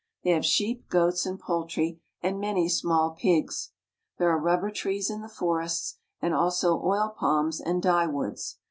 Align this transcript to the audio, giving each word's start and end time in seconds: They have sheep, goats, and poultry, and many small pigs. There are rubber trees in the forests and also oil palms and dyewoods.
They 0.23 0.31
have 0.31 0.43
sheep, 0.47 0.89
goats, 0.89 1.27
and 1.27 1.39
poultry, 1.39 1.99
and 2.23 2.39
many 2.39 2.67
small 2.67 3.11
pigs. 3.11 3.69
There 4.17 4.31
are 4.31 4.39
rubber 4.39 4.71
trees 4.71 5.11
in 5.11 5.21
the 5.21 5.29
forests 5.29 5.99
and 6.19 6.33
also 6.33 6.81
oil 6.83 7.13
palms 7.15 7.59
and 7.61 7.83
dyewoods. 7.83 8.55